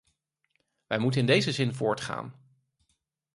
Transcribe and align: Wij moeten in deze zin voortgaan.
Wij 0.87 0.97
moeten 0.97 1.19
in 1.21 1.25
deze 1.27 1.51
zin 1.51 1.73
voortgaan. 1.73 2.33